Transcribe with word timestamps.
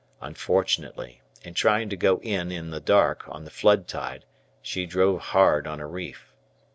Unfortunately, 0.19 1.21
in 1.43 1.53
trying 1.53 1.87
to 1.89 1.95
go 1.95 2.19
in 2.21 2.51
in 2.51 2.71
the 2.71 2.79
dark 2.79 3.23
on 3.29 3.43
the 3.45 3.51
flood 3.51 3.87
tide 3.87 4.25
she 4.59 4.87
drove 4.87 5.19
hard 5.21 5.67
on 5.67 5.79
a 5.79 5.85
reef. 5.85 6.33